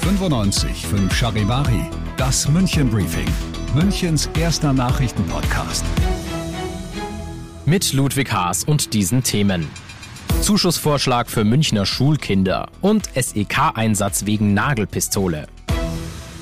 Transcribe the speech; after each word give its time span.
95 0.00 0.86
Charivari, 1.12 1.90
das 2.16 2.48
München 2.48 2.88
Briefing, 2.88 3.28
Münchens 3.74 4.30
erster 4.38 4.72
Nachrichtenpodcast. 4.72 5.84
Mit 7.66 7.92
Ludwig 7.92 8.32
Haas 8.32 8.64
und 8.64 8.94
diesen 8.94 9.22
Themen. 9.22 9.68
Zuschussvorschlag 10.40 11.28
für 11.28 11.44
Münchner 11.44 11.84
Schulkinder 11.84 12.68
und 12.80 13.10
SEK-Einsatz 13.14 14.24
wegen 14.24 14.54
Nagelpistole. 14.54 15.46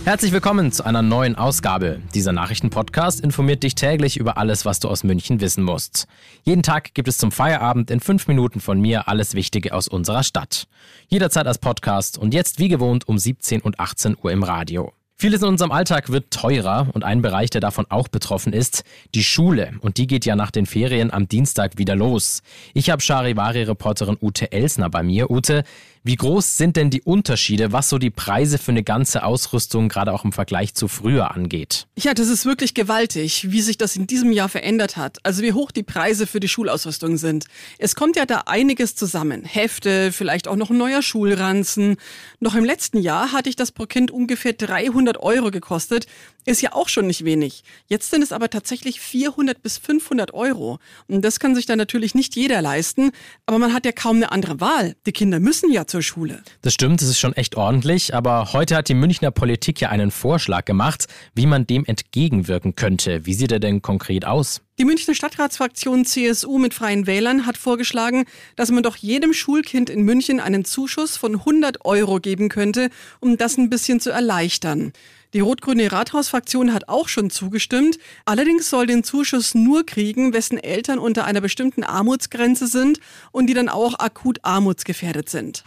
Herzlich 0.04 0.32
willkommen 0.32 0.72
zu 0.72 0.84
einer 0.84 1.00
neuen 1.00 1.36
Ausgabe. 1.36 2.00
Dieser 2.12 2.32
Nachrichtenpodcast 2.32 3.20
informiert 3.20 3.62
dich 3.62 3.76
täglich 3.76 4.16
über 4.16 4.36
alles, 4.36 4.64
was 4.64 4.80
du 4.80 4.88
aus 4.88 5.04
München 5.04 5.40
wissen 5.40 5.62
musst. 5.62 6.08
Jeden 6.42 6.64
Tag 6.64 6.92
gibt 6.94 7.06
es 7.06 7.18
zum 7.18 7.30
Feierabend 7.30 7.88
in 7.88 8.00
fünf 8.00 8.26
Minuten 8.26 8.58
von 8.58 8.80
mir 8.80 9.06
alles 9.06 9.34
Wichtige 9.34 9.72
aus 9.72 9.86
unserer 9.86 10.24
Stadt. 10.24 10.66
Jederzeit 11.06 11.46
als 11.46 11.58
Podcast 11.58 12.18
und 12.18 12.34
jetzt 12.34 12.58
wie 12.58 12.68
gewohnt 12.68 13.06
um 13.06 13.16
17 13.16 13.60
und 13.60 13.78
18 13.78 14.16
Uhr 14.20 14.32
im 14.32 14.42
Radio. 14.42 14.92
Vieles 15.22 15.42
in 15.42 15.46
unserem 15.46 15.70
Alltag 15.70 16.10
wird 16.10 16.32
teurer 16.32 16.88
und 16.94 17.04
ein 17.04 17.22
Bereich, 17.22 17.50
der 17.50 17.60
davon 17.60 17.86
auch 17.88 18.08
betroffen 18.08 18.52
ist, 18.52 18.82
die 19.14 19.22
Schule. 19.22 19.74
Und 19.80 19.98
die 19.98 20.08
geht 20.08 20.26
ja 20.26 20.34
nach 20.34 20.50
den 20.50 20.66
Ferien 20.66 21.12
am 21.12 21.28
Dienstag 21.28 21.78
wieder 21.78 21.94
los. 21.94 22.42
Ich 22.74 22.90
habe 22.90 23.00
Charivari-Reporterin 23.00 24.18
Ute 24.20 24.50
Elsner 24.50 24.90
bei 24.90 25.04
mir. 25.04 25.30
Ute, 25.30 25.62
wie 26.04 26.16
groß 26.16 26.56
sind 26.56 26.76
denn 26.76 26.90
die 26.90 27.02
Unterschiede, 27.02 27.70
was 27.70 27.88
so 27.88 27.98
die 27.98 28.10
Preise 28.10 28.58
für 28.58 28.72
eine 28.72 28.82
ganze 28.82 29.22
Ausrüstung 29.22 29.88
gerade 29.88 30.12
auch 30.12 30.24
im 30.24 30.32
Vergleich 30.32 30.74
zu 30.74 30.88
früher 30.88 31.30
angeht? 31.30 31.86
Ja, 31.96 32.12
das 32.12 32.28
ist 32.28 32.44
wirklich 32.44 32.74
gewaltig, 32.74 33.52
wie 33.52 33.60
sich 33.60 33.78
das 33.78 33.94
in 33.94 34.08
diesem 34.08 34.32
Jahr 34.32 34.48
verändert 34.48 34.96
hat. 34.96 35.18
Also 35.22 35.42
wie 35.42 35.52
hoch 35.52 35.70
die 35.70 35.84
Preise 35.84 36.26
für 36.26 36.40
die 36.40 36.48
Schulausrüstung 36.48 37.18
sind. 37.18 37.46
Es 37.78 37.94
kommt 37.94 38.16
ja 38.16 38.26
da 38.26 38.42
einiges 38.46 38.96
zusammen. 38.96 39.44
Hefte, 39.44 40.10
vielleicht 40.10 40.48
auch 40.48 40.56
noch 40.56 40.70
ein 40.70 40.76
neuer 40.76 41.02
Schulranzen. 41.02 41.96
Noch 42.40 42.56
im 42.56 42.64
letzten 42.64 42.98
Jahr 42.98 43.30
hatte 43.30 43.48
ich 43.48 43.54
das 43.54 43.70
pro 43.70 43.86
Kind 43.86 44.10
ungefähr 44.10 44.54
300 44.54 45.18
Euro 45.18 45.52
gekostet. 45.52 46.06
Ist 46.44 46.62
ja 46.62 46.72
auch 46.72 46.88
schon 46.88 47.06
nicht 47.06 47.24
wenig. 47.24 47.62
Jetzt 47.86 48.10
sind 48.10 48.22
es 48.22 48.32
aber 48.32 48.50
tatsächlich 48.50 49.00
400 49.00 49.62
bis 49.62 49.78
500 49.78 50.34
Euro. 50.34 50.80
Und 51.06 51.24
das 51.24 51.38
kann 51.38 51.54
sich 51.54 51.66
dann 51.66 51.78
natürlich 51.78 52.16
nicht 52.16 52.34
jeder 52.34 52.60
leisten. 52.60 53.12
Aber 53.46 53.60
man 53.60 53.72
hat 53.72 53.86
ja 53.86 53.92
kaum 53.92 54.16
eine 54.16 54.32
andere 54.32 54.60
Wahl. 54.60 54.96
Die 55.06 55.12
Kinder 55.12 55.38
müssen 55.38 55.70
ja 55.70 55.86
zur 55.92 56.02
Schule. 56.02 56.42
Das 56.62 56.72
stimmt, 56.74 57.02
das 57.02 57.08
ist 57.08 57.20
schon 57.20 57.34
echt 57.34 57.54
ordentlich, 57.54 58.14
aber 58.14 58.52
heute 58.54 58.76
hat 58.76 58.88
die 58.88 58.94
Münchner 58.94 59.30
Politik 59.30 59.80
ja 59.80 59.90
einen 59.90 60.10
Vorschlag 60.10 60.64
gemacht, 60.64 61.06
wie 61.34 61.46
man 61.46 61.66
dem 61.66 61.84
entgegenwirken 61.84 62.74
könnte. 62.74 63.26
Wie 63.26 63.34
sieht 63.34 63.52
er 63.52 63.60
denn 63.60 63.82
konkret 63.82 64.24
aus? 64.24 64.62
Die 64.78 64.86
Münchner 64.86 65.14
Stadtratsfraktion 65.14 66.06
CSU 66.06 66.58
mit 66.58 66.72
Freien 66.72 67.06
Wählern 67.06 67.44
hat 67.44 67.58
vorgeschlagen, 67.58 68.24
dass 68.56 68.70
man 68.70 68.82
doch 68.82 68.96
jedem 68.96 69.34
Schulkind 69.34 69.90
in 69.90 70.02
München 70.02 70.40
einen 70.40 70.64
Zuschuss 70.64 71.18
von 71.18 71.34
100 71.34 71.84
Euro 71.84 72.20
geben 72.20 72.48
könnte, 72.48 72.88
um 73.20 73.36
das 73.36 73.58
ein 73.58 73.68
bisschen 73.68 74.00
zu 74.00 74.10
erleichtern. 74.10 74.94
Die 75.34 75.40
rot-grüne 75.40 75.92
Rathausfraktion 75.92 76.72
hat 76.72 76.88
auch 76.88 77.08
schon 77.08 77.28
zugestimmt. 77.28 77.98
Allerdings 78.24 78.70
soll 78.70 78.86
den 78.86 79.04
Zuschuss 79.04 79.54
nur 79.54 79.84
kriegen, 79.84 80.32
wessen 80.32 80.58
Eltern 80.58 80.98
unter 80.98 81.26
einer 81.26 81.42
bestimmten 81.42 81.84
Armutsgrenze 81.84 82.66
sind 82.66 82.98
und 83.30 83.48
die 83.48 83.54
dann 83.54 83.68
auch 83.68 83.98
akut 83.98 84.38
armutsgefährdet 84.42 85.28
sind. 85.28 85.64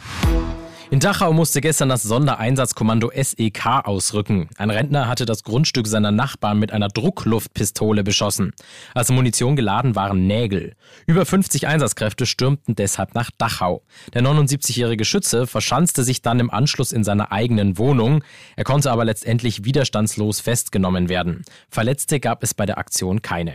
In 0.91 1.00
Dachau 1.00 1.33
musste 1.33 1.61
gestern 1.61 1.89
das 1.89 2.03
Sondereinsatzkommando 2.03 3.11
SEK 3.11 3.66
ausrücken. 3.86 4.50
Ein 4.58 4.69
Rentner 4.69 5.08
hatte 5.08 5.25
das 5.25 5.44
Grundstück 5.44 5.88
seiner 5.88 6.11
Nachbarn 6.11 6.59
mit 6.59 6.72
einer 6.72 6.89
Druckluftpistole 6.89 8.03
beschossen. 8.03 8.53
Als 8.94 9.09
Munition 9.09 9.55
geladen 9.55 9.95
waren 9.95 10.27
Nägel. 10.27 10.75
Über 11.08 11.25
50 11.25 11.67
Einsatzkräfte 11.67 12.27
stürmten 12.27 12.75
deshalb 12.75 13.16
nach 13.16 13.31
Dachau. 13.36 13.81
Der 14.14 14.22
79-jährige 14.22 15.05
Schütze 15.05 15.47
verschanzte 15.47 16.03
sich 16.03 16.22
dann 16.22 16.39
im 16.39 16.52
Anschluss 16.52 16.92
in 16.92 17.03
seiner 17.03 17.31
eigenen 17.31 17.80
Wohnung. 17.80 18.23
Er 18.55 18.64
konnte 18.64 18.92
aber 18.92 19.05
letztendlich 19.05 19.66
widerstandslos 19.66 20.39
festgenommen 20.39 21.10
werden. 21.10 21.43
Verletzte 21.70 22.20
gab 22.20 22.43
es 22.43 22.54
bei 22.54 22.67
der 22.67 22.77
Aktion 22.77 23.23
keine. 23.23 23.54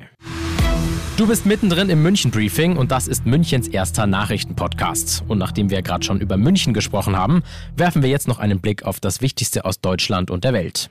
Du 1.20 1.26
bist 1.26 1.44
mittendrin 1.44 1.91
im 1.91 2.03
München 2.03 2.31
Briefing 2.31 2.78
und 2.78 2.91
das 2.91 3.06
ist 3.06 3.26
Münchens 3.26 3.69
erster 3.69 4.06
Nachrichtenpodcast. 4.06 5.22
Und 5.28 5.36
nachdem 5.36 5.69
wir 5.69 5.82
gerade 5.82 6.03
schon 6.03 6.19
über 6.19 6.38
München 6.38 6.72
gesprochen 6.72 7.14
haben, 7.14 7.42
werfen 7.76 8.00
wir 8.00 8.08
jetzt 8.08 8.26
noch 8.26 8.38
einen 8.38 8.62
Blick 8.62 8.84
auf 8.84 9.00
das 9.00 9.20
Wichtigste 9.20 9.66
aus 9.66 9.82
Deutschland 9.82 10.31
und 10.31 10.44
der 10.44 10.54
Welt. 10.54 10.88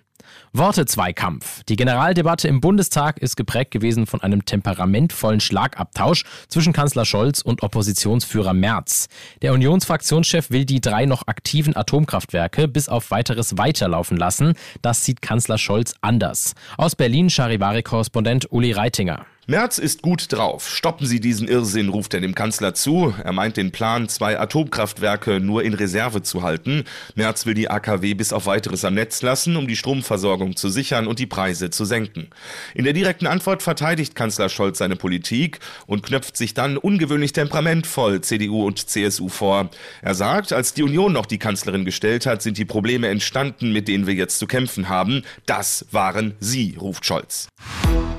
Worte-Zweikampf. 0.53 1.63
Die 1.63 1.75
Generaldebatte 1.75 2.47
im 2.47 2.61
Bundestag 2.61 3.17
ist 3.17 3.37
geprägt 3.37 3.71
gewesen 3.71 4.05
von 4.05 4.21
einem 4.21 4.45
temperamentvollen 4.45 5.39
Schlagabtausch 5.39 6.25
zwischen 6.47 6.73
Kanzler 6.73 7.05
Scholz 7.05 7.41
und 7.41 7.63
Oppositionsführer 7.63 8.53
Merz. 8.53 9.07
Der 9.41 9.53
Unionsfraktionschef 9.53 10.51
will 10.51 10.65
die 10.65 10.79
drei 10.79 11.07
noch 11.07 11.25
aktiven 11.25 11.75
Atomkraftwerke 11.75 12.67
bis 12.67 12.87
auf 12.87 13.09
weiteres 13.09 13.57
weiterlaufen 13.57 14.17
lassen. 14.17 14.53
Das 14.83 15.03
sieht 15.03 15.23
Kanzler 15.23 15.57
Scholz 15.57 15.95
anders. 16.01 16.53
Aus 16.77 16.95
Berlin 16.95 17.31
Charivari-Korrespondent 17.31 18.51
Uli 18.51 18.73
Reitinger. 18.73 19.25
Merz 19.49 19.79
ist 19.79 20.03
gut 20.03 20.31
drauf. 20.31 20.69
Stoppen 20.69 21.07
Sie 21.07 21.19
diesen 21.19 21.47
Irrsinn, 21.47 21.89
ruft 21.89 22.13
er 22.13 22.21
dem 22.21 22.35
Kanzler 22.35 22.75
zu. 22.75 23.15
Er 23.23 23.33
meint 23.33 23.57
den 23.57 23.71
Plan, 23.71 24.07
zwei 24.07 24.39
Atomkraftwerke 24.39 25.39
nur 25.39 25.63
in 25.63 25.73
Reserve 25.73 26.21
zu 26.21 26.43
halten. 26.43 26.83
Merz 27.15 27.47
will 27.47 27.55
die 27.55 27.67
AKW 27.67 28.13
bis 28.13 28.31
auf 28.31 28.45
weiteres 28.45 28.85
am 28.85 28.93
Netz 28.93 29.23
lassen, 29.23 29.55
um 29.55 29.67
die 29.67 29.75
Stromversorgung 29.75 30.55
zu 30.55 30.69
sichern 30.69 31.07
und 31.07 31.17
die 31.17 31.25
Preise 31.25 31.71
zu 31.71 31.83
senken. 31.83 32.27
In 32.75 32.83
der 32.83 32.93
direkten 32.93 33.25
Antwort 33.25 33.63
verteidigt 33.63 34.13
Kanzler 34.13 34.49
Scholz 34.49 34.77
seine 34.77 34.95
Politik 34.95 35.57
und 35.87 36.03
knöpft 36.03 36.37
sich 36.37 36.53
dann 36.53 36.77
ungewöhnlich 36.77 37.33
temperamentvoll 37.33 38.21
CDU 38.21 38.67
und 38.67 38.87
CSU 38.87 39.29
vor. 39.29 39.71
Er 40.03 40.13
sagt, 40.13 40.53
als 40.53 40.75
die 40.75 40.83
Union 40.83 41.11
noch 41.11 41.25
die 41.25 41.39
Kanzlerin 41.39 41.85
gestellt 41.85 42.27
hat, 42.27 42.43
sind 42.43 42.59
die 42.59 42.65
Probleme 42.65 43.07
entstanden, 43.07 43.73
mit 43.73 43.87
denen 43.87 44.05
wir 44.05 44.13
jetzt 44.13 44.37
zu 44.37 44.45
kämpfen 44.45 44.89
haben. 44.89 45.23
Das 45.47 45.87
waren 45.89 46.35
Sie, 46.39 46.75
ruft 46.79 47.03
Scholz. 47.03 47.47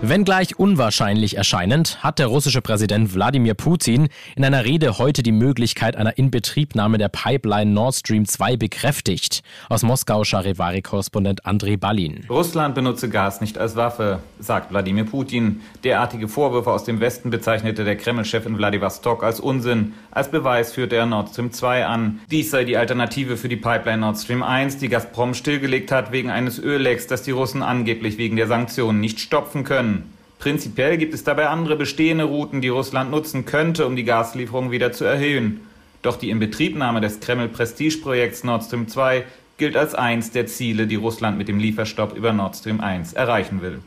Wenngleich 0.02 0.58
unwahrscheinlich 0.58 1.19
erscheinend, 1.36 2.02
hat 2.02 2.18
der 2.18 2.26
russische 2.26 2.62
Präsident 2.62 3.14
Wladimir 3.14 3.54
Putin 3.54 4.08
in 4.36 4.44
einer 4.44 4.64
Rede 4.64 4.98
heute 4.98 5.22
die 5.22 5.32
Möglichkeit 5.32 5.94
einer 5.94 6.16
Inbetriebnahme 6.16 6.98
der 6.98 7.08
Pipeline 7.08 7.70
Nord 7.70 7.94
Stream 7.94 8.24
2 8.24 8.56
bekräftigt. 8.56 9.42
Aus 9.68 9.82
Moskau 9.82 10.24
Charivari-Korrespondent 10.24 11.44
Andrei 11.44 11.76
Balin. 11.76 12.24
Russland 12.30 12.74
benutze 12.74 13.08
Gas 13.08 13.40
nicht 13.40 13.58
als 13.58 13.76
Waffe, 13.76 14.20
sagt 14.38 14.70
Wladimir 14.70 15.04
Putin. 15.04 15.60
Derartige 15.84 16.26
Vorwürfe 16.26 16.70
aus 16.72 16.84
dem 16.84 17.00
Westen 17.00 17.30
bezeichnete 17.30 17.84
der 17.84 17.96
Kreml-Chef 17.96 18.46
in 18.46 18.56
Vladivostok 18.56 19.22
als 19.22 19.40
Unsinn. 19.40 19.92
Als 20.10 20.30
Beweis 20.30 20.72
führte 20.72 20.96
er 20.96 21.06
Nord 21.06 21.28
Stream 21.28 21.52
2 21.52 21.84
an. 21.84 22.20
Dies 22.30 22.50
sei 22.50 22.64
die 22.64 22.76
Alternative 22.76 23.36
für 23.36 23.48
die 23.48 23.56
Pipeline 23.56 23.98
Nord 23.98 24.16
Stream 24.16 24.42
1, 24.42 24.78
die 24.78 24.88
Gazprom 24.88 25.34
stillgelegt 25.34 25.92
hat 25.92 26.12
wegen 26.12 26.30
eines 26.30 26.58
Öllecks, 26.58 27.06
das 27.06 27.22
die 27.22 27.32
Russen 27.32 27.62
angeblich 27.62 28.16
wegen 28.16 28.36
der 28.36 28.46
Sanktionen 28.46 29.00
nicht 29.00 29.20
stopfen 29.20 29.64
können. 29.64 30.14
Prinzipiell 30.40 30.96
gibt 30.96 31.12
es 31.12 31.22
dabei 31.22 31.48
andere 31.48 31.76
bestehende 31.76 32.24
Routen, 32.24 32.62
die 32.62 32.68
Russland 32.68 33.10
nutzen 33.10 33.44
könnte, 33.44 33.86
um 33.86 33.94
die 33.94 34.04
Gaslieferung 34.04 34.70
wieder 34.70 34.90
zu 34.90 35.04
erhöhen. 35.04 35.60
Doch 36.00 36.16
die 36.16 36.30
Inbetriebnahme 36.30 37.02
des 37.02 37.20
Kreml-Prestigeprojekts 37.20 38.42
Nord 38.42 38.64
Stream 38.64 38.88
2 38.88 39.24
gilt 39.58 39.76
als 39.76 39.94
eins 39.94 40.30
der 40.30 40.46
Ziele, 40.46 40.86
die 40.86 40.94
Russland 40.94 41.36
mit 41.36 41.48
dem 41.48 41.58
Lieferstopp 41.58 42.16
über 42.16 42.32
Nord 42.32 42.56
Stream 42.56 42.80
1 42.80 43.12
erreichen 43.12 43.60
will. 43.60 43.80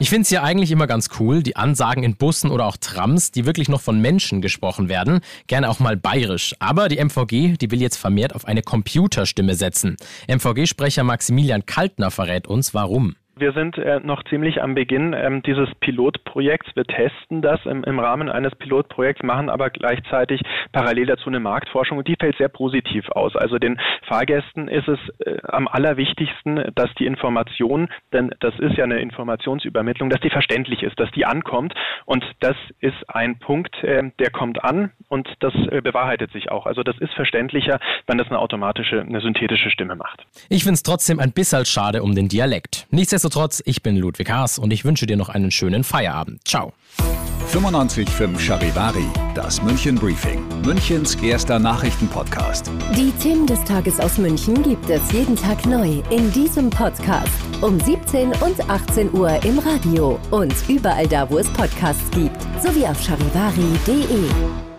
Ich 0.00 0.10
finde 0.10 0.22
es 0.22 0.30
ja 0.30 0.42
eigentlich 0.42 0.72
immer 0.72 0.88
ganz 0.88 1.08
cool, 1.20 1.40
die 1.40 1.54
Ansagen 1.54 2.02
in 2.02 2.16
Bussen 2.16 2.50
oder 2.50 2.66
auch 2.66 2.76
Trams, 2.76 3.30
die 3.30 3.46
wirklich 3.46 3.68
noch 3.68 3.80
von 3.80 4.00
Menschen 4.00 4.42
gesprochen 4.42 4.88
werden, 4.88 5.20
gerne 5.46 5.68
auch 5.68 5.78
mal 5.78 5.96
bayerisch. 5.96 6.52
Aber 6.58 6.88
die 6.88 6.98
MVG, 6.98 7.58
die 7.58 7.70
will 7.70 7.80
jetzt 7.80 7.96
vermehrt 7.96 8.34
auf 8.34 8.44
eine 8.44 8.62
Computerstimme 8.62 9.54
setzen. 9.54 9.96
MVG-Sprecher 10.26 11.04
Maximilian 11.04 11.64
Kaltner 11.64 12.10
verrät 12.10 12.48
uns, 12.48 12.74
warum. 12.74 13.14
Wir 13.40 13.52
sind 13.52 13.78
äh, 13.78 14.00
noch 14.00 14.22
ziemlich 14.24 14.62
am 14.62 14.74
Beginn 14.74 15.14
ähm, 15.14 15.42
dieses 15.42 15.74
Pilotprojekts. 15.80 16.76
Wir 16.76 16.84
testen 16.84 17.40
das 17.40 17.58
im, 17.64 17.82
im, 17.84 17.98
Rahmen 17.98 18.28
eines 18.28 18.54
Pilotprojekts, 18.54 19.22
machen 19.22 19.48
aber 19.48 19.70
gleichzeitig 19.70 20.42
parallel 20.72 21.06
dazu 21.06 21.30
eine 21.30 21.40
Marktforschung 21.40 21.96
und 21.96 22.06
die 22.06 22.16
fällt 22.20 22.36
sehr 22.36 22.50
positiv 22.50 23.08
aus. 23.08 23.36
Also 23.36 23.58
den 23.58 23.80
Fahrgästen 24.06 24.68
ist 24.68 24.88
es 24.88 24.98
äh, 25.20 25.38
am 25.44 25.68
allerwichtigsten, 25.68 26.70
dass 26.74 26.92
die 26.98 27.06
Information, 27.06 27.88
denn 28.12 28.30
das 28.40 28.58
ist 28.58 28.76
ja 28.76 28.84
eine 28.84 29.00
Informationsübermittlung, 29.00 30.10
dass 30.10 30.20
die 30.20 30.28
verständlich 30.28 30.82
ist, 30.82 31.00
dass 31.00 31.10
die 31.12 31.24
ankommt 31.24 31.72
und 32.04 32.22
das 32.40 32.56
ist 32.80 33.08
ein 33.08 33.38
Punkt, 33.38 33.74
äh, 33.82 34.02
der 34.18 34.30
kommt 34.32 34.62
an 34.62 34.90
und 35.08 35.26
das 35.40 35.54
äh, 35.70 35.80
bewahrheitet 35.80 36.30
sich 36.32 36.50
auch. 36.50 36.66
Also 36.66 36.82
das 36.82 36.98
ist 36.98 37.14
verständlicher, 37.14 37.80
wenn 38.06 38.18
das 38.18 38.26
eine 38.26 38.38
automatische, 38.38 39.00
eine 39.00 39.22
synthetische 39.22 39.70
Stimme 39.70 39.96
macht. 39.96 40.26
Ich 40.50 40.62
finde 40.62 40.74
es 40.74 40.82
trotzdem 40.82 41.20
ein 41.20 41.32
bisschen 41.32 41.64
schade 41.64 42.02
um 42.02 42.14
den 42.14 42.28
Dialekt. 42.28 42.86
Nichtsdestotrotz 42.90 43.29
Nichtsdestotrotz, 43.30 43.62
ich 43.64 43.84
bin 43.84 43.96
Ludwig 43.96 44.28
Haas 44.28 44.58
und 44.58 44.72
ich 44.72 44.84
wünsche 44.84 45.06
dir 45.06 45.16
noch 45.16 45.28
einen 45.28 45.52
schönen 45.52 45.84
Feierabend. 45.84 46.40
Ciao. 46.48 46.72
95.5 47.52 48.38
Charivari, 48.40 49.06
das 49.36 49.62
München 49.62 49.94
Briefing, 49.94 50.42
Münchens 50.64 51.14
erster 51.14 51.60
Nachrichtenpodcast. 51.60 52.72
Die 52.96 53.12
Themen 53.22 53.46
des 53.46 53.62
Tages 53.62 54.00
aus 54.00 54.18
München 54.18 54.62
gibt 54.64 54.90
es 54.90 55.12
jeden 55.12 55.36
Tag 55.36 55.64
neu 55.64 56.02
in 56.10 56.32
diesem 56.32 56.70
Podcast. 56.70 57.30
Um 57.60 57.78
17 57.78 58.32
und 58.40 58.68
18 58.68 59.12
Uhr 59.12 59.40
im 59.44 59.60
Radio 59.60 60.18
und 60.32 60.54
überall 60.68 61.06
da, 61.06 61.30
wo 61.30 61.38
es 61.38 61.48
Podcasts 61.50 62.10
gibt, 62.10 62.40
sowie 62.60 62.84
auf 62.84 63.00
charivari.de. 63.00 64.69